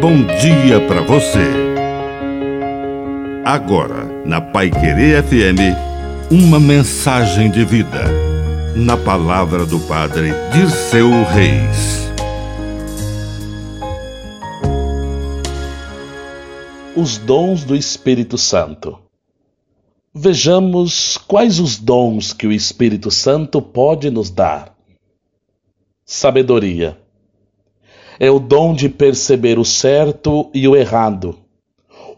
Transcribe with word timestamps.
bom 0.00 0.24
dia 0.24 0.80
para 0.88 1.02
você. 1.02 1.44
Agora, 3.44 4.04
na 4.24 4.40
Pai 4.40 4.70
Querer 4.70 5.22
FM, 5.22 5.76
uma 6.30 6.58
mensagem 6.58 7.50
de 7.50 7.66
vida. 7.66 8.04
Na 8.74 8.96
palavra 8.96 9.66
do 9.66 9.78
Padre 9.80 10.30
Dirceu 10.54 11.10
Reis. 11.24 12.08
Os 16.96 17.18
dons 17.18 17.64
do 17.64 17.76
Espírito 17.76 18.38
Santo. 18.38 18.98
Vejamos 20.14 21.18
quais 21.18 21.60
os 21.60 21.76
dons 21.76 22.32
que 22.32 22.46
o 22.46 22.52
Espírito 22.52 23.10
Santo 23.10 23.60
pode 23.60 24.08
nos 24.08 24.30
dar. 24.30 24.74
Sabedoria 26.06 26.99
é 28.22 28.30
o 28.30 28.38
dom 28.38 28.74
de 28.74 28.90
perceber 28.90 29.58
o 29.58 29.64
certo 29.64 30.50
e 30.52 30.68
o 30.68 30.76
errado, 30.76 31.38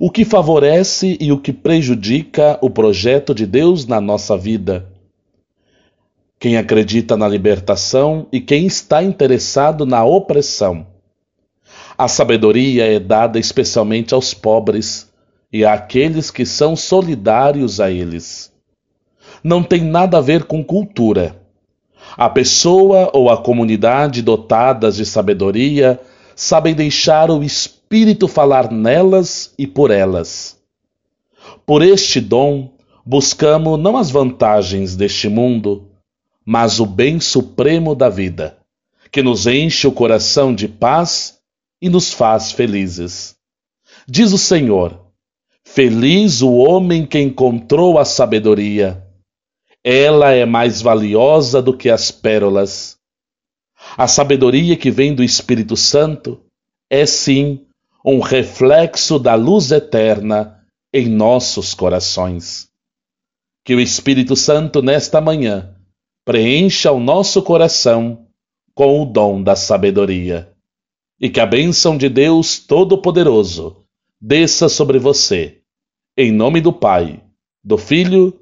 o 0.00 0.10
que 0.10 0.24
favorece 0.24 1.16
e 1.20 1.30
o 1.30 1.38
que 1.38 1.52
prejudica 1.52 2.58
o 2.60 2.68
projeto 2.68 3.32
de 3.32 3.46
Deus 3.46 3.86
na 3.86 4.00
nossa 4.00 4.36
vida. 4.36 4.90
Quem 6.40 6.56
acredita 6.56 7.16
na 7.16 7.28
libertação 7.28 8.26
e 8.32 8.40
quem 8.40 8.66
está 8.66 9.00
interessado 9.00 9.86
na 9.86 10.04
opressão. 10.04 10.84
A 11.96 12.08
sabedoria 12.08 12.84
é 12.84 12.98
dada 12.98 13.38
especialmente 13.38 14.12
aos 14.12 14.34
pobres 14.34 15.08
e 15.52 15.64
àqueles 15.64 16.32
que 16.32 16.44
são 16.44 16.74
solidários 16.74 17.78
a 17.78 17.92
eles. 17.92 18.52
Não 19.44 19.62
tem 19.62 19.82
nada 19.84 20.18
a 20.18 20.20
ver 20.20 20.44
com 20.44 20.64
cultura 20.64 21.41
a 22.16 22.28
pessoa 22.28 23.10
ou 23.12 23.30
a 23.30 23.36
comunidade 23.36 24.22
dotadas 24.22 24.96
de 24.96 25.06
sabedoria 25.06 26.00
sabem 26.36 26.74
deixar 26.74 27.30
o 27.30 27.42
Espírito 27.42 28.28
falar 28.28 28.70
nelas 28.70 29.54
e 29.58 29.66
por 29.66 29.90
elas. 29.90 30.58
Por 31.64 31.82
este 31.82 32.20
dom, 32.20 32.70
buscamos 33.04 33.78
não 33.78 33.96
as 33.96 34.10
vantagens 34.10 34.96
deste 34.96 35.28
mundo, 35.28 35.88
mas 36.44 36.80
o 36.80 36.86
bem 36.86 37.20
supremo 37.20 37.94
da 37.94 38.08
vida, 38.08 38.58
que 39.10 39.22
nos 39.22 39.46
enche 39.46 39.86
o 39.86 39.92
coração 39.92 40.54
de 40.54 40.68
paz 40.68 41.38
e 41.80 41.88
nos 41.88 42.12
faz 42.12 42.52
felizes. 42.52 43.36
Diz 44.08 44.32
o 44.32 44.38
Senhor: 44.38 45.00
Feliz 45.64 46.42
o 46.42 46.52
homem 46.52 47.06
que 47.06 47.18
encontrou 47.18 47.98
a 47.98 48.04
sabedoria 48.04 49.02
ela 49.84 50.30
é 50.32 50.46
mais 50.46 50.80
valiosa 50.80 51.60
do 51.60 51.76
que 51.76 51.90
as 51.90 52.10
pérolas. 52.10 52.96
A 53.96 54.06
sabedoria 54.06 54.76
que 54.76 54.90
vem 54.90 55.14
do 55.14 55.24
Espírito 55.24 55.76
Santo 55.76 56.40
é 56.88 57.04
sim 57.04 57.66
um 58.04 58.20
reflexo 58.20 59.18
da 59.18 59.34
luz 59.34 59.70
eterna 59.72 60.64
em 60.92 61.08
nossos 61.08 61.74
corações. 61.74 62.68
Que 63.64 63.74
o 63.74 63.80
Espírito 63.80 64.36
Santo, 64.36 64.82
nesta 64.82 65.20
manhã, 65.20 65.74
preencha 66.24 66.92
o 66.92 67.00
nosso 67.00 67.42
coração 67.42 68.26
com 68.74 69.02
o 69.02 69.04
dom 69.04 69.42
da 69.42 69.56
sabedoria. 69.56 70.52
E 71.20 71.30
que 71.30 71.40
a 71.40 71.46
bênção 71.46 71.96
de 71.96 72.08
Deus 72.08 72.58
Todo-Poderoso 72.58 73.84
desça 74.20 74.68
sobre 74.68 74.98
você, 74.98 75.60
em 76.16 76.32
nome 76.32 76.60
do 76.60 76.72
Pai, 76.72 77.22
do 77.62 77.78
Filho 77.78 78.41